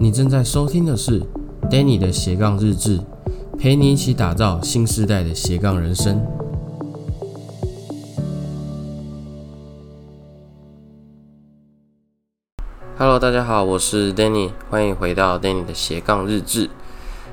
[0.00, 1.20] 你正在收听的是
[1.68, 3.00] Danny 的斜杠日志，
[3.58, 6.24] 陪你一起打造新时代的斜杠人生。
[12.96, 16.70] Hello，大家好，我是 Danny，欢迎回到 Danny 的斜杠日志。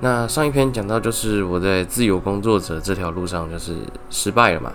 [0.00, 3.76] 那上一篇讲到，就是我在自由工作者这条路上就是
[4.08, 4.72] 失败了嘛，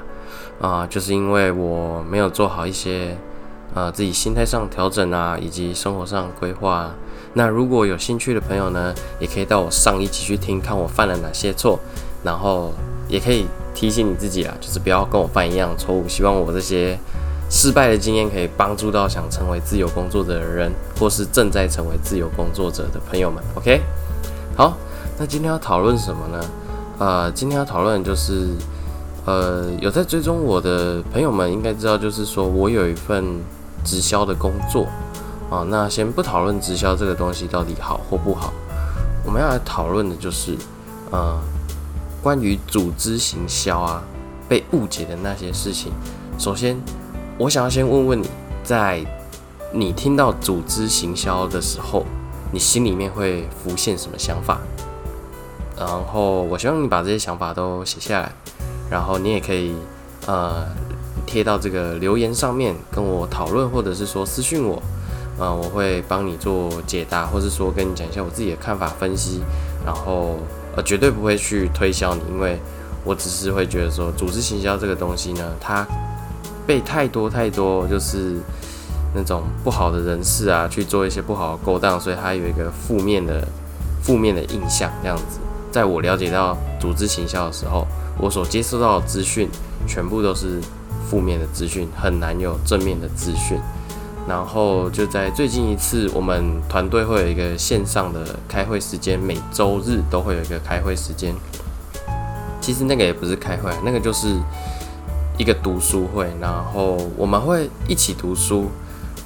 [0.62, 3.18] 啊，就是因为我没有做好一些
[3.74, 6.92] 呃自己心态上调整啊，以及生活上规划。
[7.34, 11.80] 那如果有兴趣的朋友呢，也可以到我上一期去听，看我犯了哪些错，
[12.24, 12.74] 然后
[13.08, 16.08] 也可以提醒你自己啊，就是不要跟我犯一样错误。
[16.08, 17.00] 希望我这些
[17.50, 23.42] 失败的经验可以帮助到想成为自由工作者的人，或是正在成为自由工作者的朋友们。
[23.56, 23.82] OK，
[24.58, 24.76] 好，
[25.18, 26.46] 那今天要讨论什么呢？
[27.00, 28.50] 呃，今天要讨论就是，
[29.26, 33.24] 呃，有在追踪我的朋友们应该知道，就是说我有一份
[33.84, 34.88] 直销的工作。
[35.50, 38.54] 啊，那先不讨论直销这个东西到底好或不好，
[39.26, 40.56] 我们要来讨论的就是，
[41.12, 41.38] 呃，
[42.24, 44.02] 关于组织行销啊
[44.48, 45.92] 被误解的那些事情。
[46.40, 46.80] 首先，
[47.38, 48.30] 我想要先问问你，
[48.64, 49.06] 在
[49.74, 52.06] 你听到组织行销的时候，
[52.54, 54.58] 你心里面会浮现什么想法？
[55.78, 58.32] 然后，我希望你把这些想法都写下来，
[58.90, 59.76] 然后你也可以
[60.28, 60.66] 呃
[61.26, 64.82] 贴到这个留言上面跟我讨论，或者是说私信我。
[65.40, 69.42] 啊，我会帮你做解答，或是说跟你讲一下我自己的看法分析，
[69.84, 70.38] 然后
[70.76, 72.60] 呃绝对不会去推销你，因为
[73.04, 75.88] 我只是会觉得说组织行销这个东西呢，它
[76.68, 78.36] 被太多太多就是
[79.16, 83.48] 那种不好的人士啊去做一些不好的勾当，所以它有一个负面的
[84.04, 85.40] 负面的印象这样子。
[85.72, 87.88] 在我了解到组织行销的时候，
[88.20, 89.50] 我所接收到的资讯
[89.88, 90.62] 全部都是
[91.12, 93.60] 负面的资讯，很难有正面的资讯。
[94.26, 101.36] 然后就在最近一次，我们团队会有一个线上的开会时间，每周日都会有一个开会时间。
[102.62, 104.38] 其实那个也不是开会，那个就是
[105.38, 106.32] 一个读书会。
[106.40, 108.70] 然后我们会一起读书，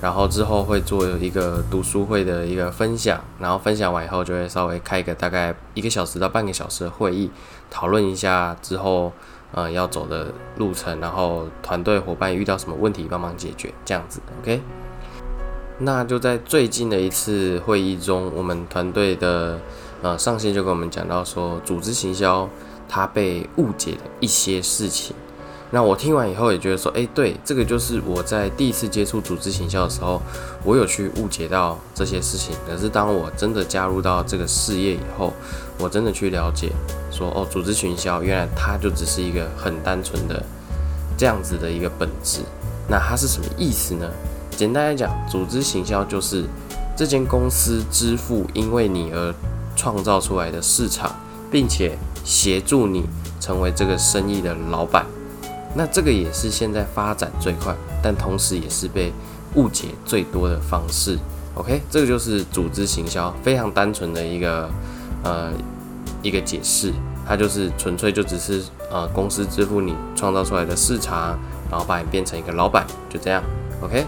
[0.01, 3.21] 然后之后会做一个读书会的一个分享。
[3.37, 7.29] 然后分享完以后，就会稍微开一个大概一个小时到半个小时的会议，
[7.69, 9.11] 讨论一下之后
[9.55, 14.61] 呃要走的路程，然后团队伙伴遇到什么问题帮忙解决，这样子，OK。
[15.79, 19.59] 那就在最近的一次会议中，我们团队的
[20.01, 22.47] 呃上线就跟我们讲到说，组织行销
[22.87, 25.15] 它被误解的一些事情。
[25.75, 30.21] 那我听完以后也觉得说，哎，对，这个就是我在第一次接触组织行销的时候，
[30.63, 32.55] 我有去误解到这些事情。
[32.65, 35.33] 可是当我真的加入到这个事业以后，
[35.77, 36.71] 我真的去了解
[37.11, 40.41] 说，哦，组织行销原来它就只是一个很单纯的
[41.17, 42.39] 这样子的一个本质。
[42.87, 44.09] 那它是什么意思呢？
[44.51, 46.45] 简单来讲，组织行销就是
[46.95, 49.35] 这间公司支付因为你而
[49.75, 51.13] 创造出来的市场，
[51.51, 53.03] 并且协助你
[53.41, 55.05] 成为这个生意的老板。
[55.75, 59.11] 那这个也是现在发展最快，但同时也是被
[59.55, 61.19] 误解最多的方式。
[61.55, 64.69] OK，这个就是组织行销非常单纯的一个
[65.23, 65.51] 呃
[66.23, 66.93] 一个解释，
[67.27, 71.37] 它就是纯粹就只是呃公司支付你创造出来的市场，
[71.69, 73.43] 然后把你变成一个老板，就这样。
[73.81, 74.05] OK。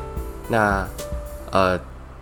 [0.49, 0.87] 那，
[1.51, 1.77] 呃，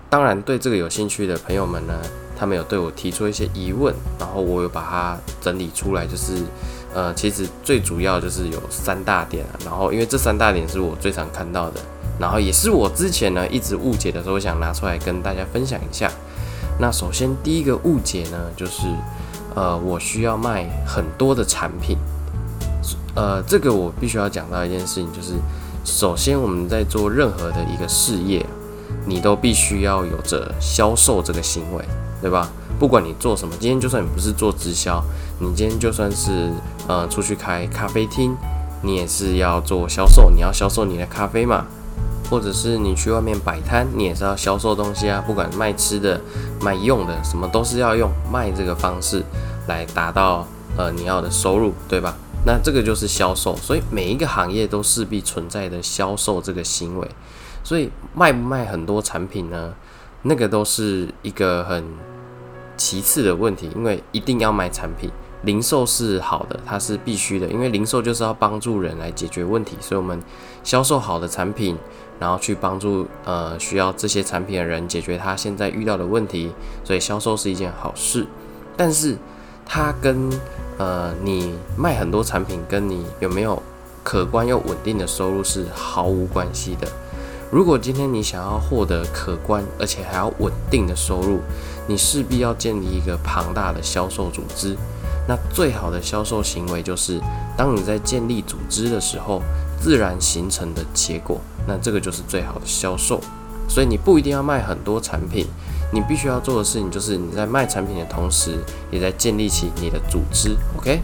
[0.09, 1.93] 当然，对这个有兴趣的朋友们呢，
[2.35, 6.33] 他们有对我提出一些疑问，然后我有把它整理出来，就是，
[6.95, 11.81] 呃，其实最主要就是有三大点，然后因为这三大点是我最常看到的，
[12.17, 16.09] 然后也是我之前呢一直误解的时候，想拿出来跟大家分享一下。
[16.79, 18.87] 那首先第一个误解呢，就是，
[19.53, 21.97] 呃，我需要卖很多的产品，
[23.13, 25.33] 呃，这个我必须要讲到一件事情，就是。
[25.87, 28.43] 首先，我们在做任何的一个事业，
[29.05, 31.85] 你都必须要有着销售这个行为，
[32.19, 32.49] 对吧？
[32.79, 34.99] 不管你做什么，今天就算你不是做直销，
[35.39, 36.49] 你今天就算是
[36.87, 38.35] 呃出去开咖啡厅，
[38.81, 41.65] 你也是要做销售，你要销售你的咖啡嘛，
[42.29, 46.19] 或者是你去外面摆摊，你也是要销售东西啊，不管卖吃的、
[46.61, 49.23] 卖用的，什么都是要用卖这个方式
[49.67, 50.45] 来达到
[50.77, 52.15] 呃你要的收入，对吧？
[52.45, 57.09] 那这个就是销售，所以每一个行业都势必存在的销售这个行为，
[57.63, 59.73] 所以卖不卖很多产品呢？
[60.21, 61.83] 那个都是一个很
[62.77, 65.09] 其次的问题，因为一定要卖产品，
[65.45, 70.19] 零售是好的，它是必须的，因为零售就是要帮助人来解决问题，所以我们
[70.63, 71.77] 销售好的产品，
[72.19, 76.51] 然后去帮助呃需要这些产品的人解决他现在遇到的问题，
[76.83, 78.25] 所以销售是一件好事，
[78.75, 79.15] 但是
[79.65, 80.29] 它跟
[80.77, 83.61] 呃，你卖很多产品，跟你有没有
[84.03, 86.87] 可观又稳定的收入是毫无关系的。
[87.51, 91.39] 如果今天你想要获得可观而且还要稳定的收入，
[91.87, 94.75] 你势必要建立一个庞大的销售组织。
[95.27, 97.19] 那最好的销售行为就是，
[97.57, 99.41] 当你在建立组织的时候，
[99.79, 101.41] 自然形成的结果。
[101.67, 103.19] 那这个就是最好的销售。
[103.67, 105.47] 所以你不一定要卖很多产品，
[105.91, 108.59] 你必须要做的事情就是你在卖产品的同时，
[108.91, 110.55] 也在建立起你的组织。
[110.77, 111.01] OK？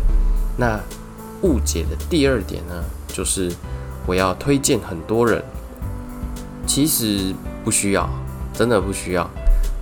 [0.57, 0.79] 那
[1.41, 3.51] 误解的第二点呢，就是
[4.05, 5.43] 我要推荐很多人，
[6.67, 7.33] 其实
[7.63, 8.07] 不需要，
[8.53, 9.27] 真的不需要。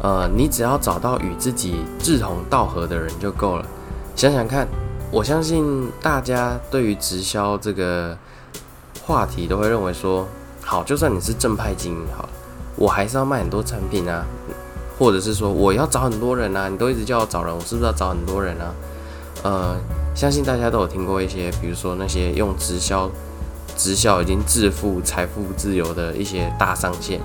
[0.02, 3.66] 呃，你只要找到与自己志同道合的人就够了。
[4.20, 4.68] 想想看，
[5.12, 8.18] 我相信大家对于直销这个
[9.02, 10.28] 话题都会认为说，
[10.62, 12.28] 好，就算你是正派经营好。
[12.76, 14.26] 我还是要卖很多产品啊，
[14.98, 18.76] 或者是说我要找很多人啊，你都一直叫我找人，我是不是要找很多人啊？
[19.44, 19.78] 呃，
[20.14, 23.10] 相信大家都有听过一些，比如说那些用直销、
[23.78, 27.22] 直销已经致富、财富自由的一些大上线，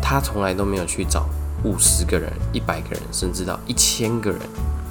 [0.00, 1.26] 他从来都没有去找
[1.62, 4.40] 五十个人、一百个人，甚至到一千个人。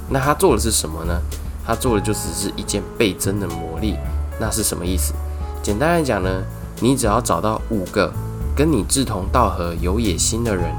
[0.08, 1.20] 那他做的是什么呢？
[1.66, 3.96] 他做的就只是一件倍增的魔力。
[4.40, 5.14] 那是什么意思？
[5.62, 6.42] 简单来讲呢，
[6.80, 8.12] 你只要找到五个。
[8.56, 10.72] 跟你志同道合、有野心的人，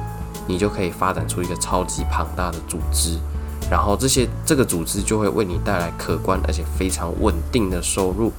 [0.47, 3.19] 你就可以发展出一个超级庞大的组织，
[3.69, 8.31] 然后这些这个组织就会为你带来可观而且非常稳定的收入。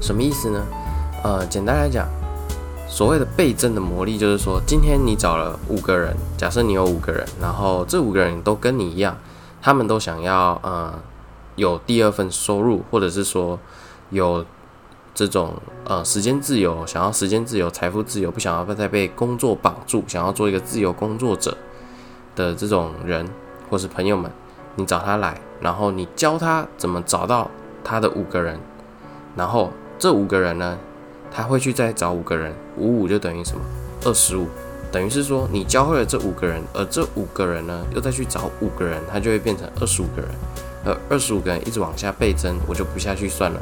[0.00, 0.64] 什么意思呢？
[1.24, 2.06] 呃，简单来讲，
[2.88, 9.16] 所谓的倍增的魔力，就是说，今天你找了五个人，假设你有五个人，然后这五个人都跟你一样，
[9.60, 10.98] 他们都想要呃
[11.56, 13.58] 有第二份收入，或者是说
[14.10, 14.44] 有。
[15.12, 15.54] 这种
[15.84, 21.54] 呃时间自由，想要时间自由、财富自由，不想要再被工作绑住，想要做一个自由工作者
[22.36, 23.28] 的这种人，
[23.68, 24.30] 或是朋友们，
[24.76, 27.50] 你找他来，然后你教他怎么找到
[27.82, 28.60] 他的五个人，
[29.36, 30.78] 然后这五个人呢，
[31.30, 33.62] 他会去再找五个人，五五就等于什么？
[34.04, 34.46] 二十五，
[34.92, 40.30] 等于是说你教会了这五个人，而这五个人呢，又再去找五个人，他就会变成二十五个人，
[40.84, 43.60] 而二十五个人一直往下倍增，我就不下去算了。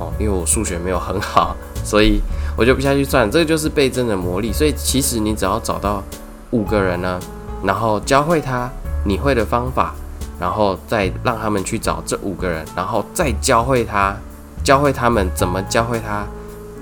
[0.00, 2.20] 哦，因为我数学没有很好，所以
[2.56, 3.30] 我就不下去算。
[3.30, 4.52] 这个就是倍增的魔力。
[4.52, 6.02] 所以其实你只要找到
[6.50, 7.20] 五个人呢，
[7.62, 8.68] 然后教会他
[9.04, 9.94] 你会的方法，
[10.40, 14.16] 然后再让他们去找这五个人，然后再教会他，
[14.64, 16.26] 教会他们怎么教会他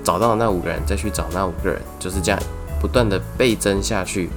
[0.03, 2.39] 找到那五个人，再去找那五个人，就是这样
[2.83, 4.29] 不断的倍增下去。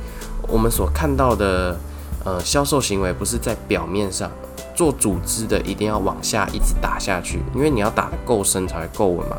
[0.47, 1.77] 我们所看到的
[2.25, 4.31] 呃销售行为，不是在表面上。
[4.77, 9.35] 做组织的一定要往下一直打下去，因为你要打得够深才会够稳嘛。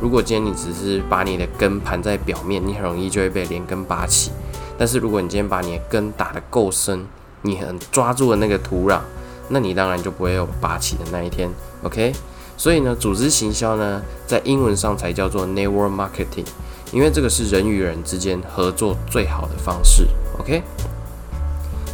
[0.00, 4.32] 如果今天你只是把你的根盘在表面，你很容易就会被连根拔起。
[4.76, 7.06] 但是如果你今天把你的根打得够深，
[7.42, 8.98] 你很抓住了那个土壤，
[9.50, 11.48] 那你当然就不会有拔起的那一天。
[11.84, 12.12] OK，
[12.56, 16.46] 所以呢，组织行销呢，在英文上才叫做 network marketing，
[16.92, 20.06] 因为这个是人与人之间合作最好的方式。
[20.38, 20.62] OK，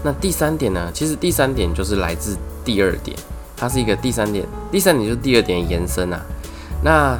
[0.02, 2.36] 那第三点呢，其实第三点就是来自。
[2.66, 3.16] 第二点，
[3.56, 6.20] 它是一个第三点，第三点就是第二点延伸啊。
[6.82, 7.16] 那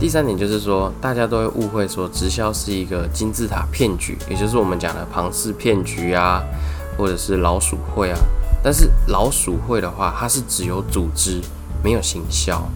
[0.00, 6.42] 第三点就是说，大家都会误会说直销是一个金字塔骗局，也就是我们讲的庞氏骗局啊，
[6.96, 8.18] 或者是老鼠会啊。
[8.64, 11.38] 但是老鼠会的话，它是只有组织
[11.84, 12.66] 没有行销，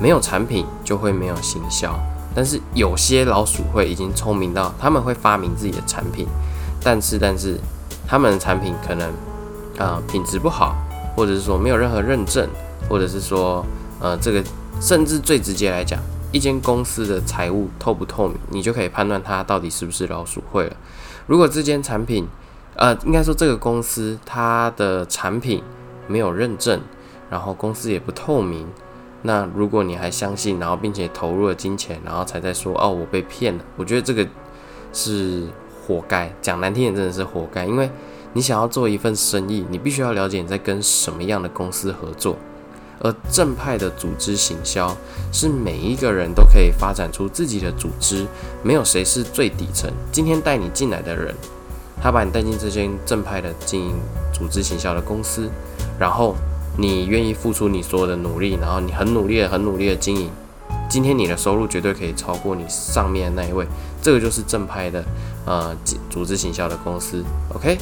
[0.00, 1.96] 没有产品就会没有行销。
[2.34, 6.26] 但是有些老鼠会已经聪明到他们会发明自己的产品，
[6.82, 7.58] 但是但是
[8.06, 9.10] 他们的产品可能
[9.78, 10.76] 啊品质不好。
[11.14, 12.48] 或者是说没有任何认证，
[12.88, 13.62] 或者是说，
[14.00, 14.42] 呃，这个
[14.80, 16.00] 甚至最直接来讲，
[16.32, 20.76] 一间公司的财务透不透明，你就可以判断它到底是不是老鼠会了。
[21.26, 22.26] 如果这间产品，
[22.76, 25.62] 呃，应该说这个公司它的产品
[26.06, 26.80] 没有认证，
[27.28, 28.66] 然后公司也不透明，
[29.22, 34.26] 那如果你还相信，然后并且投入了金钱，然后才在说哦我被骗了，我觉得这个
[34.92, 35.46] 是
[35.86, 37.90] 活该，讲难听点真的是活该，因为。
[38.34, 42.34] 你想要做一份生意，你必须要了解你在跟什么样的公司合作。
[42.98, 44.96] 而正派的组织行销
[45.30, 48.26] 是每一个人都可以发展出自己的组织，
[48.62, 49.92] 没有谁是最底层。
[50.10, 51.34] 今天带你进来的人，
[52.00, 53.94] 他把你带进这间正派的经营
[54.32, 55.50] 组织行销的公司，
[55.98, 56.34] 然后
[56.78, 60.30] 你愿意付出你所有的努力，然后你很努力的、很努力的经营，
[60.88, 63.66] 今天你的收入绝对可以超过你上面那一位。
[64.00, 65.04] 这个就是正派的
[65.46, 65.76] 呃
[66.10, 67.24] 组织行销的公司。
[67.54, 67.78] OK。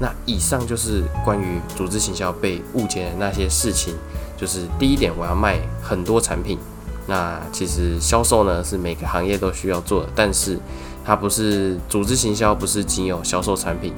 [0.00, 3.94] 那以上就是关于组织行销被误解的那些事情。
[4.36, 6.58] 就是第一点，我要卖很多产品。
[7.06, 10.58] 那其实销售呢是每个行业都需要做的，但是
[11.04, 13.94] 它不是组织行销，不是仅有销售产品，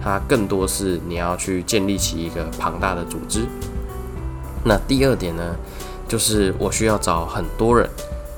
[0.00, 3.40] 它更多是你要去建立起一个庞大的组织。
[4.64, 5.56] 那第二点呢，
[6.08, 7.88] 就是我需要找很多人。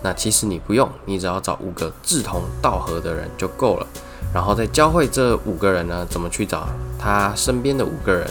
[0.05, 3.87] 那其实你不用，你只要找五个志同道合的人就够了，
[4.35, 6.67] 然后再教会这五个人呢怎么去找
[6.99, 8.29] 他身边的五个人，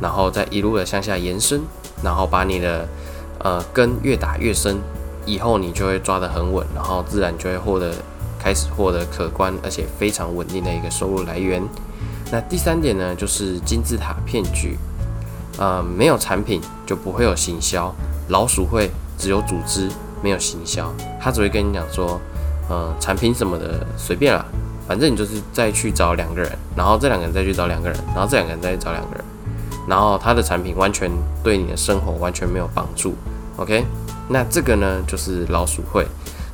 [0.00, 1.60] 然后再一路的向下延伸，
[2.04, 2.86] 然后把你的
[3.40, 4.78] 呃根越打越深，
[5.26, 7.92] 以后你就会抓得很稳，然后自然就会获得
[8.38, 11.60] 开始获得可观而且非常稳定的一个收入来源。
[12.30, 14.78] 那第三点呢，就是金字塔骗局，
[15.58, 17.94] 呃，没有产品就不会有行销，
[18.28, 19.88] 老鼠会只有组织。
[20.24, 20.88] 没有行销，
[21.20, 22.20] 他只会跟你讲说，
[22.68, 24.46] 呃，产品什么的随便啦，
[24.86, 29.24] 反正你就是再去找两个人，然后这两个人再去找两个人，然后这两个人再去找两个人，
[29.88, 31.10] 然后他的产品完全
[31.42, 33.16] 对你的生活完全没有帮助。
[33.56, 33.84] OK，
[34.28, 36.06] 那这个呢就是老鼠会。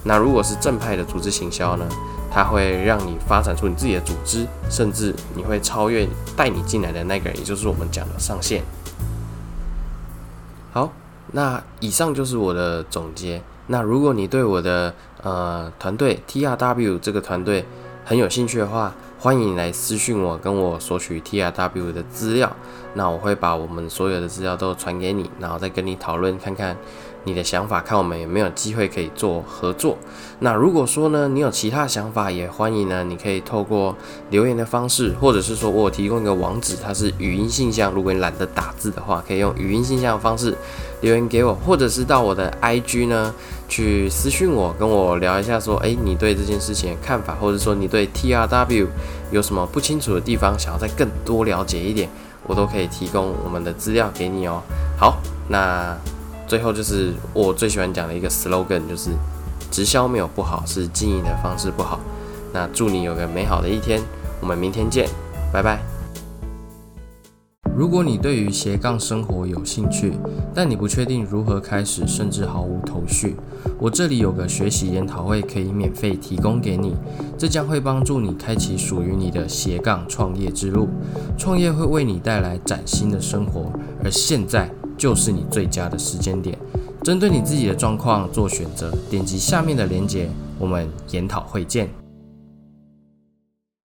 [0.03, 1.87] 那如果是正派的组织行销呢，
[2.31, 8.63] 它会让你发展出你自己的组织，甚至你会超越带你进来的那个人，也就是我们讲的上线。
[10.79, 10.93] 好，
[11.33, 13.43] 那以上就是我的总结。
[13.67, 14.95] 那如果你对我的
[15.25, 17.67] 呃团队 T R W 这个团队
[18.05, 22.55] 很有兴趣的话，欢迎来私信我，跟我索取 T R W 的资料。
[22.95, 26.77] 那我会把我们所有的资料都传给你，然后再跟你讨论看看。
[27.25, 29.99] 你的想法，看我们有没有机会可以做合作。
[30.39, 33.95] 那如果说呢，你有其他想法，也欢迎呢，你可以透过
[34.31, 37.93] 留言的方式，或者是说我提供一个网址，它是语音信箱。
[37.93, 40.57] 如果你懒得打字的话，可以用语音信箱的方式
[41.03, 43.35] 留言给我，或者是到我的 IG 呢
[43.69, 48.87] 去私讯我，跟我聊一下，说，诶，你对这件事情的看法，或者说你对 TRW
[49.33, 52.09] 有什么不清楚的地方，想要再更多了解一点，
[52.49, 54.61] 我都可以提供我们的资料给你哦。
[54.99, 55.97] 好，那。
[56.49, 59.11] 最后就是我最喜欢讲的一个 slogan，就是
[59.71, 62.01] 直销没有不好，是经营的方式不好。
[62.55, 64.01] 那祝你有个美好的一天，
[64.41, 65.07] 我们明天见，
[65.53, 65.98] 拜拜。
[67.79, 70.13] 如果你对于斜杠生活有兴趣，
[70.53, 73.37] 但你不确定如何开始，甚至毫无头绪，
[73.79, 76.97] 我这里有个学习研讨会可以免费提供给你，
[77.39, 80.89] 这将会帮助你开启属于你的斜杠创业之路。
[81.39, 83.71] 创业会为你带来崭新的生活，
[84.03, 84.69] 而现在。
[84.97, 86.59] 就是你最佳的时间点，
[87.05, 91.89] 针对你自己的状况做选择，点击下面的链接，我们研讨会见。